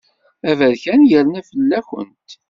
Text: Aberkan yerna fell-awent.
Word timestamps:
Aberkan 0.49 1.01
yerna 1.09 1.41
fell-awent. 1.49 2.29